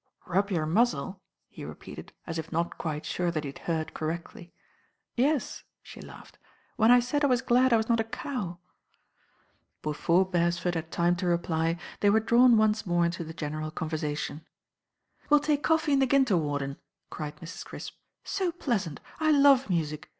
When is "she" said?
5.83-6.01